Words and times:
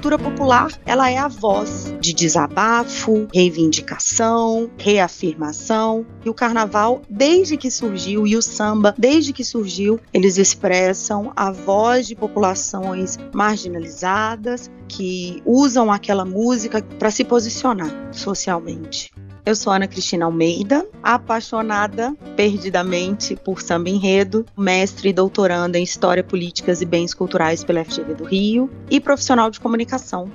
cultura 0.00 0.18
popular, 0.18 0.72
ela 0.86 1.10
é 1.10 1.18
a 1.18 1.28
voz 1.28 1.94
de 2.00 2.14
desabafo, 2.14 3.28
reivindicação, 3.34 4.70
reafirmação. 4.78 6.06
E 6.24 6.30
o 6.30 6.32
carnaval, 6.32 7.02
desde 7.10 7.58
que 7.58 7.70
surgiu, 7.70 8.26
e 8.26 8.34
o 8.34 8.40
samba, 8.40 8.94
desde 8.96 9.34
que 9.34 9.44
surgiu, 9.44 10.00
eles 10.10 10.38
expressam 10.38 11.34
a 11.36 11.50
voz 11.50 12.06
de 12.06 12.14
populações 12.14 13.18
marginalizadas 13.34 14.70
que 14.88 15.42
usam 15.44 15.92
aquela 15.92 16.24
música 16.24 16.82
para 16.98 17.10
se 17.10 17.22
posicionar 17.22 18.08
socialmente. 18.10 19.10
Eu 19.44 19.56
sou 19.56 19.72
Ana 19.72 19.88
Cristina 19.88 20.26
Almeida, 20.26 20.86
apaixonada 21.02 22.14
perdidamente 22.36 23.34
por 23.36 23.62
samba 23.62 23.88
enredo, 23.88 24.44
mestre 24.56 25.08
e 25.08 25.12
doutoranda 25.12 25.78
em 25.78 25.82
História, 25.82 26.22
Políticas 26.22 26.82
e 26.82 26.84
Bens 26.84 27.14
Culturais 27.14 27.64
pela 27.64 27.84
FGV 27.84 28.14
do 28.14 28.24
Rio 28.24 28.70
e 28.90 29.00
profissional 29.00 29.50
de 29.50 29.58
comunicação 29.58 30.30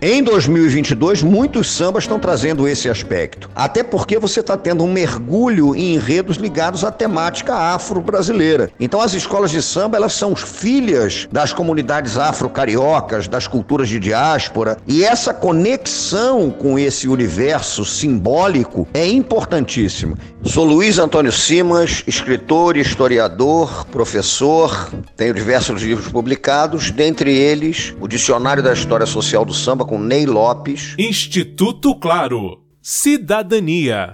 em 0.00 0.22
2022, 0.22 1.24
muitos 1.24 1.68
sambas 1.72 2.04
estão 2.04 2.20
trazendo 2.20 2.68
esse 2.68 2.88
aspecto. 2.88 3.50
Até 3.52 3.82
porque 3.82 4.16
você 4.16 4.38
está 4.38 4.56
tendo 4.56 4.84
um 4.84 4.92
mergulho 4.92 5.74
em 5.74 5.96
enredos 5.96 6.36
ligados 6.36 6.84
à 6.84 6.92
temática 6.92 7.52
afro-brasileira. 7.52 8.70
Então, 8.78 9.00
as 9.00 9.12
escolas 9.12 9.50
de 9.50 9.60
samba, 9.60 9.96
elas 9.96 10.12
são 10.12 10.36
filhas 10.36 11.26
das 11.32 11.52
comunidades 11.52 12.16
afro-cariocas, 12.16 13.26
das 13.26 13.48
culturas 13.48 13.88
de 13.88 13.98
diáspora. 13.98 14.76
E 14.86 15.02
essa 15.02 15.34
conexão 15.34 16.48
com 16.48 16.78
esse 16.78 17.08
universo 17.08 17.84
simbólico 17.84 18.86
é 18.94 19.04
importantíssima. 19.04 20.16
Sou 20.44 20.64
Luiz 20.64 21.00
Antônio 21.00 21.32
Simas, 21.32 22.04
escritor, 22.06 22.76
historiador, 22.76 23.84
professor. 23.86 24.90
Tenho 25.16 25.34
diversos 25.34 25.82
livros 25.82 26.06
publicados, 26.06 26.92
dentre 26.92 27.36
eles 27.36 27.96
o 28.00 28.06
Dicionário 28.06 28.62
da 28.62 28.72
História 28.72 29.04
Social 29.04 29.44
do 29.44 29.52
Samba 29.52 29.87
com 29.88 29.98
Ney 29.98 30.26
Lopes. 30.26 30.94
Instituto 30.98 31.94
Claro. 31.94 32.60
Cidadania. 32.82 34.12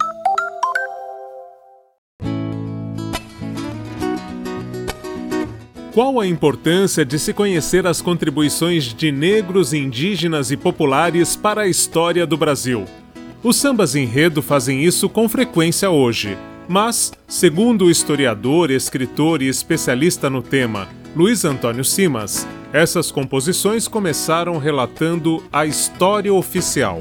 Qual 5.93 6.21
a 6.21 6.27
importância 6.27 7.05
de 7.05 7.19
se 7.19 7.33
conhecer 7.33 7.89
as 7.89 8.01
contribuições 8.01 8.95
de 8.95 9.11
negros, 9.11 9.73
indígenas 9.73 10.53
e 10.53 10.57
populares 10.57 11.35
para 11.35 11.63
a 11.63 11.69
história 11.69 12.25
do 12.25 12.37
Brasil? 12.37 12.85
Os 13.43 13.57
sambas 13.57 13.97
enredo 13.97 14.41
fazem 14.41 14.85
isso 14.85 15.09
com 15.09 15.29
frequência 15.29 15.91
hoje, 15.91 16.39
mas, 16.69 17.13
segundo 17.27 17.87
o 17.87 17.91
historiador, 17.91 18.71
escritor 18.71 19.43
e 19.43 19.49
especialista 19.49 20.31
no 20.31 20.41
tema, 20.41 20.89
Luiz 21.17 21.45
Antônio 21.45 21.85
Simas, 21.85 22.47
essas 22.75 23.13
composições 23.13 23.87
começaram 23.87 24.59
relatando 24.59 25.41
a 25.53 25.65
história 25.65 26.35
oficial. 26.35 26.99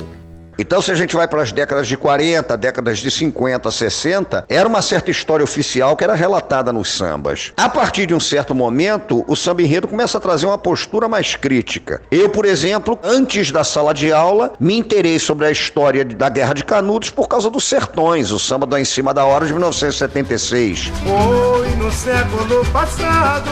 Então, 0.56 0.80
se 0.84 0.92
a 0.92 0.96
gente 0.96 1.16
vai 1.16 1.28
para 1.28 1.42
as 1.42 1.52
décadas 1.52 1.88
de 1.88 1.98
40, 1.98 2.56
décadas 2.56 3.00
de 3.00 3.10
50, 3.10 3.72
60, 3.72 4.46
era 4.48 4.70
uma 4.70 4.84
certa 4.84 5.10
história 5.10 5.44
oficial 5.44 5.98
que 5.98 6.04
era 6.04 6.14
relatada 6.14 6.72
nos 6.72 6.92
sambas. 6.92 7.52
A 7.58 7.68
partir 7.68 8.06
de 8.06 8.14
um 8.14 8.20
certo 8.20 8.54
momento, 8.54 9.26
o 9.28 9.36
samba 9.36 9.64
enredo 9.64 9.88
começa 9.88 10.20
a 10.20 10.22
trazer 10.22 10.46
uma 10.46 10.60
postura 10.60 11.08
mais 11.08 11.36
crítica. 11.36 12.04
Eu, 12.12 12.30
por 12.30 12.46
exemplo, 12.46 13.00
antes 13.04 13.52
da 13.52 13.64
sala 13.64 13.96
de 13.96 14.14
aula, 14.14 14.54
me 14.60 14.78
interei 14.78 15.18
sobre 15.18 15.48
a 15.48 15.52
história 15.52 16.06
da 16.06 16.30
Guerra 16.30 16.54
de 16.54 16.64
Canudos 16.64 17.10
por 17.10 17.28
causa 17.28 17.50
dos 17.50 17.64
Sertões, 17.64 18.30
o 18.30 18.38
samba 18.38 18.68
do 18.68 18.78
Em 18.78 18.86
Cima 18.86 19.12
da 19.12 19.26
Hora 19.26 19.48
de 19.48 19.54
1976. 19.54 20.92
Foi 21.04 21.70
no 21.78 21.92
século 21.92 22.64
passado, 22.72 23.50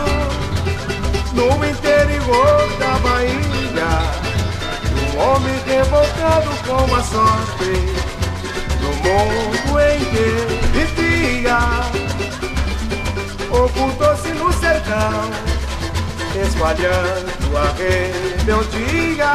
no 1.33 1.65
interior 1.65 2.77
da 2.79 2.97
Bahia 2.99 3.51
homem 5.17 5.59
revoltado 5.65 6.49
com 6.65 6.95
a 6.95 7.03
sorte 7.03 7.73
No 8.81 8.91
mundo 9.03 9.79
em 9.79 9.99
que 10.05 10.27
vivia 10.71 11.59
Ocultou-se 13.49 14.29
no 14.29 14.51
sertão 14.53 15.29
Espalhando 16.35 17.57
a 17.57 17.73
rebeldia 17.73 19.31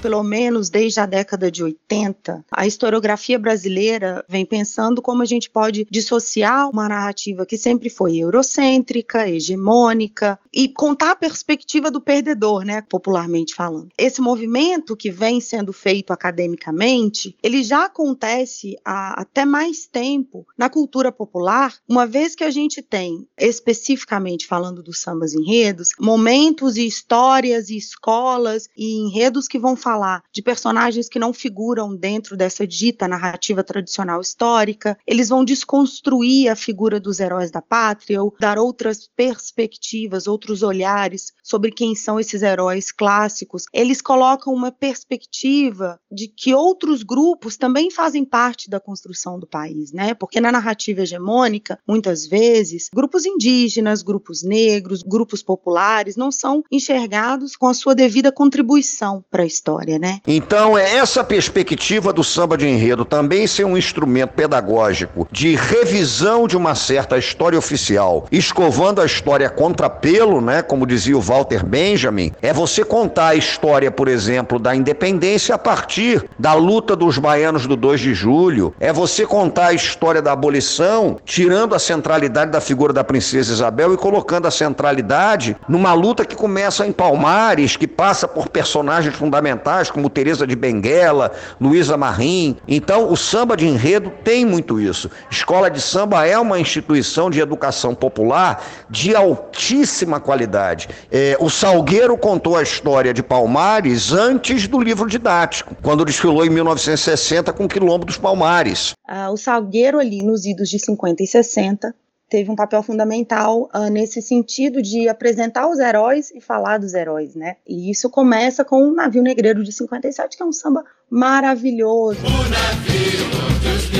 pelo 0.00 0.22
menos 0.22 0.70
desde 0.70 0.98
a 1.00 1.06
década 1.06 1.50
de 1.50 1.62
80, 1.62 2.44
a 2.50 2.66
historiografia 2.66 3.38
brasileira 3.38 4.24
vem 4.28 4.46
pensando 4.46 5.02
como 5.02 5.22
a 5.22 5.26
gente 5.26 5.50
pode 5.50 5.86
dissociar 5.90 6.70
uma 6.70 6.88
narrativa 6.88 7.44
que 7.44 7.58
sempre 7.58 7.90
foi 7.90 8.16
eurocêntrica, 8.16 9.28
hegemônica, 9.28 10.38
e 10.52 10.68
contar 10.68 11.12
a 11.12 11.16
perspectiva 11.16 11.90
do 11.90 12.00
perdedor, 12.00 12.64
né, 12.64 12.82
popularmente 12.82 13.54
falando. 13.54 13.88
Esse 13.96 14.20
movimento 14.20 14.96
que 14.96 15.10
vem 15.10 15.40
sendo 15.40 15.72
feito 15.72 16.12
academicamente, 16.12 17.36
ele 17.42 17.62
já 17.62 17.84
acontece 17.84 18.76
há 18.84 19.20
até 19.20 19.44
mais 19.44 19.86
tempo 19.86 20.46
na 20.56 20.70
cultura 20.70 21.12
popular, 21.12 21.74
uma 21.88 22.06
vez 22.06 22.34
que 22.34 22.44
a 22.44 22.50
gente 22.50 22.80
tem, 22.80 23.28
especificamente 23.38 24.46
falando 24.46 24.82
dos 24.82 25.00
sambas 25.00 25.34
enredos, 25.34 25.90
momentos 26.00 26.76
e 26.76 26.86
histórias 26.86 27.68
e 27.68 27.76
escolas 27.76 28.68
e 28.76 28.98
enredos 28.98 29.46
que 29.46 29.58
vão 29.58 29.76
falar 29.76 29.89
falar 29.90 30.22
de 30.32 30.40
personagens 30.40 31.08
que 31.08 31.18
não 31.18 31.32
figuram 31.32 31.96
dentro 31.96 32.36
dessa 32.36 32.64
dita 32.64 33.08
narrativa 33.08 33.64
tradicional 33.64 34.20
histórica, 34.20 34.96
eles 35.04 35.30
vão 35.30 35.44
desconstruir 35.44 36.48
a 36.48 36.54
figura 36.54 37.00
dos 37.00 37.18
heróis 37.18 37.50
da 37.50 37.60
pátria 37.60 38.22
ou 38.22 38.32
dar 38.38 38.56
outras 38.56 39.10
perspectivas, 39.16 40.28
outros 40.28 40.62
olhares 40.62 41.32
sobre 41.42 41.72
quem 41.72 41.96
são 41.96 42.20
esses 42.20 42.42
heróis 42.42 42.92
clássicos. 42.92 43.64
Eles 43.72 44.00
colocam 44.00 44.54
uma 44.54 44.70
perspectiva 44.70 45.98
de 46.08 46.28
que 46.28 46.54
outros 46.54 47.02
grupos 47.02 47.56
também 47.56 47.90
fazem 47.90 48.24
parte 48.24 48.70
da 48.70 48.78
construção 48.78 49.40
do 49.40 49.46
país, 49.46 49.90
né? 49.90 50.14
Porque 50.14 50.40
na 50.40 50.52
narrativa 50.52 51.00
hegemônica, 51.00 51.80
muitas 51.84 52.26
vezes, 52.26 52.88
grupos 52.94 53.26
indígenas, 53.26 54.02
grupos 54.02 54.44
negros, 54.44 55.02
grupos 55.02 55.42
populares 55.42 56.14
não 56.14 56.30
são 56.30 56.62
enxergados 56.70 57.56
com 57.56 57.66
a 57.66 57.74
sua 57.74 57.94
devida 57.94 58.30
contribuição 58.30 59.24
para 59.28 59.42
a 59.42 59.46
história 59.46 59.79
história, 59.80 59.98
né? 59.98 60.20
Então, 60.26 60.76
é 60.76 60.96
essa 60.96 61.24
perspectiva 61.24 62.12
do 62.12 62.22
samba 62.22 62.56
de 62.56 62.68
enredo 62.68 63.04
também 63.04 63.46
ser 63.46 63.64
um 63.64 63.76
instrumento 63.76 64.30
pedagógico 64.30 65.26
de 65.30 65.56
revisão 65.56 66.46
de 66.46 66.56
uma 66.56 66.74
certa 66.74 67.16
história 67.16 67.58
oficial, 67.58 68.26
escovando 68.30 69.00
a 69.00 69.06
história 69.06 69.48
contra 69.48 69.88
pelo, 69.88 70.40
né, 70.40 70.62
como 70.62 70.86
dizia 70.86 71.16
o 71.16 71.20
Walter 71.20 71.64
Benjamin, 71.64 72.32
é 72.42 72.52
você 72.52 72.84
contar 72.84 73.28
a 73.28 73.34
história, 73.34 73.90
por 73.90 74.08
exemplo, 74.08 74.58
da 74.58 74.74
independência 74.74 75.54
a 75.54 75.58
partir 75.58 76.24
da 76.38 76.52
luta 76.52 76.94
dos 76.94 77.18
baianos 77.18 77.66
do 77.66 77.76
2 77.76 78.00
de 78.00 78.14
julho, 78.14 78.74
é 78.78 78.92
você 78.92 79.26
contar 79.26 79.68
a 79.68 79.74
história 79.74 80.20
da 80.20 80.32
abolição, 80.32 81.18
tirando 81.24 81.74
a 81.74 81.78
centralidade 81.78 82.50
da 82.50 82.60
figura 82.60 82.92
da 82.92 83.04
princesa 83.04 83.52
Isabel 83.52 83.94
e 83.94 83.96
colocando 83.96 84.46
a 84.46 84.50
centralidade 84.50 85.56
numa 85.68 85.92
luta 85.92 86.24
que 86.24 86.36
começa 86.36 86.86
em 86.86 86.92
Palmares, 86.92 87.76
que 87.76 87.86
passa 87.86 88.28
por 88.28 88.48
personagens 88.48 89.14
fundamentais 89.14 89.69
como 89.92 90.10
Teresa 90.10 90.46
de 90.46 90.56
Benguela, 90.56 91.32
Luísa 91.60 91.96
Marim. 91.96 92.56
Então, 92.66 93.10
o 93.10 93.16
samba 93.16 93.56
de 93.56 93.66
enredo 93.66 94.10
tem 94.24 94.44
muito 94.44 94.80
isso. 94.80 95.10
Escola 95.30 95.70
de 95.70 95.80
samba 95.80 96.26
é 96.26 96.38
uma 96.38 96.58
instituição 96.58 97.30
de 97.30 97.40
educação 97.40 97.94
popular 97.94 98.64
de 98.90 99.14
altíssima 99.14 100.18
qualidade. 100.18 100.88
É, 101.10 101.36
o 101.38 101.48
Salgueiro 101.48 102.16
contou 102.18 102.56
a 102.56 102.62
história 102.62 103.14
de 103.14 103.22
Palmares 103.22 104.12
antes 104.12 104.66
do 104.66 104.80
livro 104.80 105.08
didático, 105.08 105.76
quando 105.82 106.04
desfilou 106.04 106.44
em 106.44 106.50
1960 106.50 107.52
com 107.52 107.64
o 107.64 107.68
Quilombo 107.68 108.04
dos 108.04 108.18
Palmares. 108.18 108.94
Ah, 109.06 109.30
o 109.30 109.36
Salgueiro 109.36 109.98
ali 109.98 110.22
nos 110.22 110.44
idos 110.44 110.68
de 110.68 110.78
50 110.78 111.22
e 111.22 111.26
60 111.26 111.94
teve 112.30 112.50
um 112.50 112.54
papel 112.54 112.82
fundamental 112.82 113.68
uh, 113.74 113.90
nesse 113.90 114.22
sentido 114.22 114.80
de 114.80 115.08
apresentar 115.08 115.68
os 115.68 115.80
heróis 115.80 116.30
e 116.30 116.40
falar 116.40 116.78
dos 116.78 116.94
heróis, 116.94 117.34
né? 117.34 117.56
E 117.66 117.90
isso 117.90 118.08
começa 118.08 118.64
com 118.64 118.88
o 118.88 118.94
Navio 118.94 119.22
Negreiro 119.22 119.64
de 119.64 119.72
57, 119.72 120.36
que 120.36 120.42
é 120.42 120.46
um 120.46 120.52
samba 120.52 120.84
maravilhoso. 121.10 122.20
O 122.24 122.48
navio 122.48 123.26
dos 123.62 123.99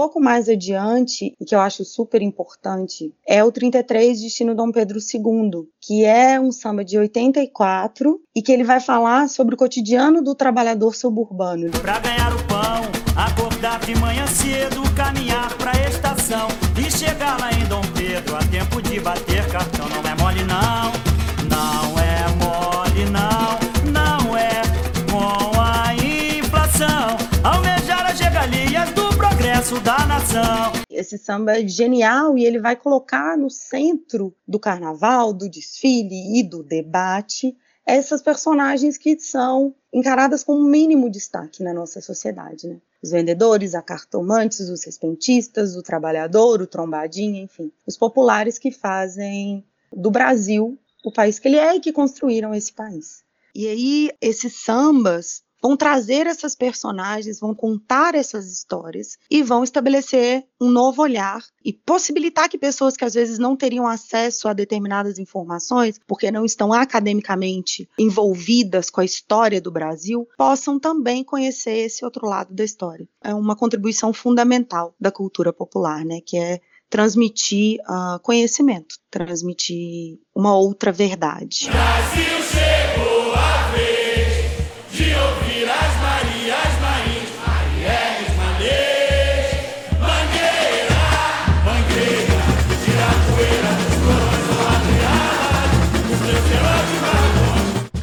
pouco 0.00 0.18
mais 0.18 0.48
adiante, 0.48 1.36
e 1.38 1.44
que 1.44 1.54
eu 1.54 1.60
acho 1.60 1.84
super 1.84 2.22
importante, 2.22 3.14
é 3.28 3.44
o 3.44 3.52
33 3.52 4.18
Destino 4.18 4.54
Dom 4.54 4.72
Pedro 4.72 4.98
II, 4.98 5.68
que 5.78 6.06
é 6.06 6.40
um 6.40 6.50
samba 6.50 6.82
de 6.82 6.96
84 6.96 8.18
e 8.34 8.40
que 8.40 8.50
ele 8.50 8.64
vai 8.64 8.80
falar 8.80 9.28
sobre 9.28 9.54
o 9.54 9.58
cotidiano 9.58 10.22
do 10.22 10.34
trabalhador 10.34 10.94
suburbano. 10.94 11.70
Pra 11.82 11.98
ganhar 11.98 12.34
o 12.34 12.42
pão, 12.44 12.80
acordar 13.14 13.78
de 13.80 13.94
manhã 13.96 14.26
cedo, 14.26 14.80
caminhar 14.96 15.54
pra 15.58 15.72
estação 15.86 16.48
e 16.78 16.90
chegar 16.90 17.38
lá 17.38 17.52
em 17.52 17.66
Dom 17.66 17.82
Pedro 17.94 18.36
a 18.36 18.44
tempo 18.46 18.80
de 18.80 18.98
bater 19.00 19.46
cartão. 19.52 19.86
Não 19.86 20.10
é 20.10 20.14
mole, 20.14 20.44
não, 20.44 21.09
coração. 30.30 30.72
Esse 30.88 31.18
samba 31.18 31.58
é 31.58 31.66
genial 31.66 32.38
e 32.38 32.44
ele 32.44 32.58
vai 32.58 32.76
colocar 32.76 33.36
no 33.36 33.50
centro 33.50 34.34
do 34.46 34.58
carnaval, 34.58 35.32
do 35.32 35.48
desfile 35.48 36.38
e 36.38 36.42
do 36.42 36.62
debate 36.62 37.56
essas 37.86 38.22
personagens 38.22 38.96
que 38.96 39.18
são 39.18 39.74
encaradas 39.92 40.44
com 40.44 40.54
o 40.54 40.62
mínimo 40.62 41.10
destaque 41.10 41.62
na 41.62 41.74
nossa 41.74 42.00
sociedade, 42.00 42.68
né? 42.68 42.76
Os 43.02 43.10
vendedores, 43.10 43.74
a 43.74 43.82
cartomantes, 43.82 44.68
os 44.68 44.84
respentistas, 44.84 45.74
o 45.74 45.82
trabalhador, 45.82 46.60
o 46.60 46.66
trombadinho, 46.66 47.42
enfim, 47.42 47.72
os 47.86 47.96
populares 47.96 48.58
que 48.58 48.70
fazem 48.70 49.64
do 49.92 50.10
Brasil 50.10 50.78
o 51.02 51.10
país 51.10 51.38
que 51.38 51.48
ele 51.48 51.56
é 51.56 51.74
e 51.74 51.80
que 51.80 51.92
construíram 51.92 52.54
esse 52.54 52.72
país. 52.72 53.24
E 53.54 53.66
aí 53.66 54.10
esses 54.20 54.54
sambas 54.54 55.42
vão 55.62 55.76
trazer 55.76 56.26
essas 56.26 56.54
personagens, 56.54 57.40
vão 57.40 57.54
contar 57.54 58.14
essas 58.14 58.50
histórias 58.50 59.18
e 59.30 59.42
vão 59.42 59.62
estabelecer 59.62 60.44
um 60.60 60.70
novo 60.70 61.02
olhar 61.02 61.42
e 61.64 61.72
possibilitar 61.72 62.48
que 62.48 62.58
pessoas 62.58 62.96
que 62.96 63.04
às 63.04 63.14
vezes 63.14 63.38
não 63.38 63.56
teriam 63.56 63.86
acesso 63.86 64.48
a 64.48 64.52
determinadas 64.52 65.18
informações, 65.18 66.00
porque 66.06 66.30
não 66.30 66.44
estão 66.44 66.72
academicamente 66.72 67.88
envolvidas 67.98 68.90
com 68.90 69.00
a 69.00 69.04
história 69.04 69.60
do 69.60 69.70
Brasil, 69.70 70.28
possam 70.36 70.78
também 70.78 71.22
conhecer 71.22 71.78
esse 71.78 72.04
outro 72.04 72.26
lado 72.26 72.54
da 72.54 72.64
história. 72.64 73.08
É 73.22 73.34
uma 73.34 73.56
contribuição 73.56 74.12
fundamental 74.12 74.94
da 75.00 75.10
cultura 75.10 75.52
popular, 75.52 76.04
né, 76.04 76.20
que 76.24 76.36
é 76.36 76.60
transmitir 76.88 77.78
uh, 77.82 78.18
conhecimento, 78.20 78.96
transmitir 79.10 80.18
uma 80.34 80.56
outra 80.56 80.90
verdade. 80.90 81.68
Brasil 81.70 82.59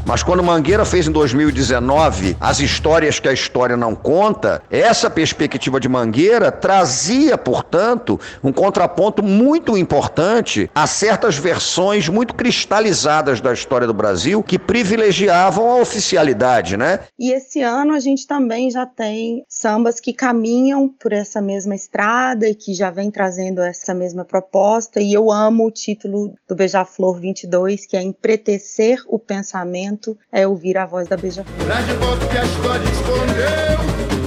Mas 0.08 0.24
quando 0.24 0.42
Mangueira 0.42 0.86
fez 0.86 1.06
em 1.06 1.12
2019 1.12 2.38
as 2.40 2.62
histórias 2.62 3.20
que 3.20 3.28
a 3.28 3.34
história 3.34 3.76
não 3.76 3.94
conta, 3.94 4.64
essa 4.72 5.10
perspectiva 5.10 5.82
de 5.82 5.90
Mangueira 5.90 6.50
trazia, 6.50 7.38
portanto, 7.38 8.18
um 8.42 8.54
contraponto 8.54 9.22
muito 9.22 9.78
importante 9.78 10.72
a 10.74 10.88
certas 10.88 11.38
versões 11.38 12.08
muito 12.08 12.36
cristalizadas 12.36 13.42
da 13.42 13.52
história 13.52 13.86
do 13.86 13.94
Brasil 13.94 14.42
que 14.42 14.58
privilegiavam 14.58 15.70
a 15.70 15.82
oficialidade, 15.82 16.78
né? 16.78 17.02
E 17.20 17.34
esse 17.34 17.62
ano 17.62 17.94
a 17.94 18.00
gente 18.00 18.26
também 18.26 18.72
já 18.72 18.86
tem 18.86 19.44
sambas 19.50 20.00
que 20.00 20.14
caminham 20.14 20.88
por 20.88 21.12
essa 21.12 21.42
mesma 21.42 21.76
estrada 21.76 22.48
e 22.48 22.56
que 22.56 22.74
já 22.74 22.90
vem 22.90 23.12
trazendo 23.12 23.62
essa 23.62 23.94
mesma 23.94 24.24
proposta. 24.24 25.02
E 25.02 25.12
eu 25.12 25.30
amo 25.30 25.68
o 25.68 25.72
título 25.72 26.34
do 26.48 26.56
Beija-Flor 26.56 27.20
22, 27.20 27.86
que 27.86 27.98
é 27.98 28.02
Empretecer 28.02 29.04
o 29.10 29.20
Pensamento 29.20 29.97
é 30.32 30.48
ouvir 30.48 30.78
a 30.78 30.86
voz 30.86 31.08
da 31.08 31.18
Beija-Flor. 31.18 31.66
Grande 31.66 31.98
que 32.30 32.38
a 32.38 32.44
história 32.46 32.84
escondeu 32.84 33.78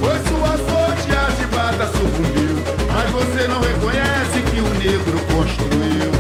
Foi 0.00 0.19
sua 0.28 0.56
sorte, 0.58 1.12
a 1.12 1.31
chibata 1.37 1.87
sucumbiu 1.87 2.56
Mas 2.93 3.11
você 3.11 3.49
não 3.49 3.61
reconhece 3.61 4.43
que 4.50 4.61
o 4.61 4.75
negro 4.78 5.19
construiu 5.34 6.11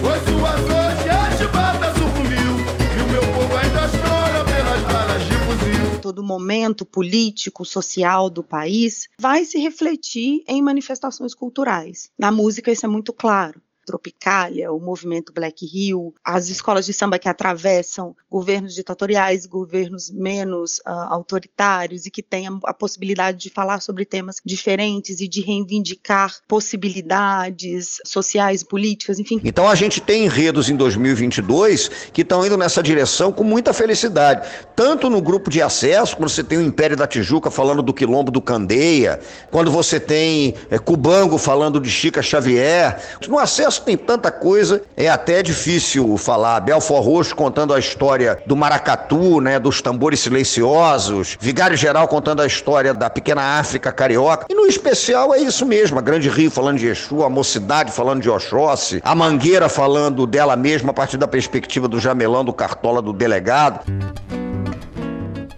Foi 0.00 0.18
sua 0.32 0.52
sorte, 0.58 1.08
a 1.08 1.36
chibata 1.36 1.94
sucumbiu 1.94 2.52
E 2.96 3.02
o 3.02 3.08
meu 3.12 3.22
povo 3.22 3.56
ainda 3.56 3.88
chora 3.88 4.44
pelas 4.44 4.82
balas 4.82 5.22
de 5.24 5.34
fuzil 5.34 6.00
Todo 6.00 6.22
momento 6.22 6.84
político, 6.84 7.64
social 7.64 8.28
do 8.28 8.42
país 8.42 9.08
vai 9.18 9.44
se 9.44 9.58
refletir 9.58 10.42
em 10.46 10.60
manifestações 10.60 11.34
culturais. 11.34 12.10
Na 12.18 12.30
música 12.30 12.72
isso 12.72 12.84
é 12.84 12.88
muito 12.88 13.12
claro. 13.12 13.60
Tropicália, 13.90 14.72
o 14.72 14.78
movimento 14.78 15.32
Black 15.32 15.66
Hill, 15.66 16.14
as 16.24 16.48
escolas 16.48 16.86
de 16.86 16.92
samba 16.92 17.18
que 17.18 17.28
atravessam 17.28 18.14
governos 18.30 18.72
ditatoriais, 18.72 19.46
governos 19.46 20.10
menos 20.10 20.78
uh, 20.86 21.10
autoritários 21.10 22.06
e 22.06 22.10
que 22.10 22.22
têm 22.22 22.46
a, 22.46 22.52
a, 22.66 22.72
possibilidade 22.72 23.38
de 23.38 23.50
falar 23.50 23.80
sobre 23.80 24.04
temas 24.04 24.36
diferentes 24.44 25.20
e 25.20 25.26
de 25.26 25.40
reivindicar 25.40 26.36
possibilidades 26.46 27.96
sociais, 28.06 28.62
políticas, 28.62 29.18
enfim. 29.18 29.40
Então 29.42 29.68
a 29.68 29.74
gente 29.74 30.00
tem 30.00 30.24
enredos 30.24 30.70
em 30.70 30.76
2022 30.76 31.88
que 32.12 32.22
estão 32.22 32.46
indo 32.46 32.56
nessa 32.56 32.80
direção 32.80 33.32
com 33.32 33.42
muita 33.42 33.72
felicidade. 33.72 34.48
Tanto 34.76 35.10
no 35.10 35.20
grupo 35.20 35.50
de 35.50 35.60
acesso, 35.60 36.16
quando 36.16 36.28
você 36.28 36.44
tem 36.44 36.58
o 36.58 36.62
Império 36.62 36.96
da 36.96 37.08
Tijuca 37.08 37.50
falando 37.50 37.82
do 37.82 37.92
quilombo 37.92 38.30
do 38.30 38.40
Candeia, 38.40 39.18
quando 39.50 39.72
você 39.72 39.98
tem 39.98 40.54
é, 40.70 40.78
Cubango 40.78 41.38
falando 41.38 41.80
de 41.80 41.90
Chica 41.90 42.22
Xavier, 42.22 43.02
no 43.26 43.38
acesso 43.38 43.79
tem 43.84 43.96
tanta 43.96 44.30
coisa, 44.30 44.82
é 44.96 45.08
até 45.08 45.42
difícil 45.42 46.16
falar. 46.16 46.60
Belfor 46.60 47.00
Roxo 47.02 47.34
contando 47.34 47.74
a 47.74 47.78
história 47.78 48.42
do 48.46 48.56
maracatu, 48.56 49.40
né, 49.40 49.58
dos 49.58 49.80
tambores 49.80 50.20
silenciosos, 50.20 51.36
Vigário 51.40 51.76
Geral 51.76 52.06
contando 52.08 52.42
a 52.42 52.46
história 52.46 52.94
da 52.94 53.10
pequena 53.10 53.58
África 53.58 53.92
carioca. 53.92 54.46
E 54.48 54.54
no 54.54 54.66
especial 54.66 55.34
é 55.34 55.38
isso 55.38 55.64
mesmo, 55.66 55.98
a 55.98 56.02
Grande 56.02 56.28
Rio 56.28 56.50
falando 56.50 56.78
de 56.78 56.86
Exu, 56.86 57.22
a 57.22 57.30
Mocidade 57.30 57.92
falando 57.92 58.22
de 58.22 58.30
Oxóssi, 58.30 59.00
a 59.04 59.14
Mangueira 59.14 59.68
falando 59.68 60.26
dela 60.26 60.56
mesma 60.56 60.90
a 60.90 60.94
partir 60.94 61.16
da 61.16 61.28
perspectiva 61.28 61.88
do 61.88 61.98
Jamelão, 61.98 62.44
do 62.44 62.52
Cartola, 62.52 63.02
do 63.02 63.12
delegado. 63.12 63.80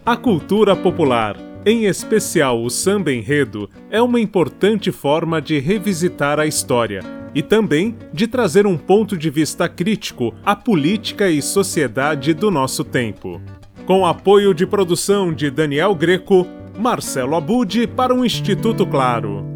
A 0.04 0.16
cultura 0.16 0.74
popular, 0.74 1.36
em 1.64 1.84
especial 1.84 2.62
o 2.62 2.68
samba 2.68 3.12
enredo, 3.12 3.70
é 3.90 4.02
uma 4.02 4.18
importante 4.18 4.90
forma 4.90 5.40
de 5.40 5.58
revisitar 5.60 6.40
a 6.40 6.46
história 6.46 7.21
e 7.34 7.42
também 7.42 7.96
de 8.12 8.26
trazer 8.26 8.66
um 8.66 8.76
ponto 8.76 9.16
de 9.16 9.30
vista 9.30 9.68
crítico 9.68 10.34
à 10.44 10.54
política 10.54 11.28
e 11.30 11.40
sociedade 11.40 12.34
do 12.34 12.50
nosso 12.50 12.84
tempo. 12.84 13.40
Com 13.86 14.06
apoio 14.06 14.54
de 14.54 14.66
produção 14.66 15.32
de 15.32 15.50
Daniel 15.50 15.94
Greco, 15.94 16.46
Marcelo 16.78 17.34
Abude 17.34 17.86
para 17.86 18.14
o 18.14 18.24
Instituto 18.24 18.86
Claro. 18.86 19.51